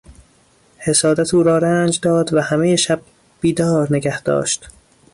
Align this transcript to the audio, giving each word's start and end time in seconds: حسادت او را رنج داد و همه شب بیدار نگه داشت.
حسادت 0.77 1.33
او 1.33 1.43
را 1.43 1.57
رنج 1.57 1.99
داد 2.01 2.33
و 2.33 2.41
همه 2.41 2.75
شب 2.75 3.01
بیدار 3.41 3.87
نگه 3.93 4.21
داشت. 4.21 4.67